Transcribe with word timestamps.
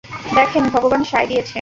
দেখেন, 0.35 0.63
ভগবান 0.69 1.01
সায় 1.03 1.27
দিয়েছে। 1.27 1.49